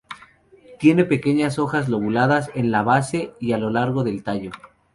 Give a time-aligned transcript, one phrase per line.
[0.79, 4.49] Tiene pequeñas hojas lobuladas, en la base y a lo largo del tallo.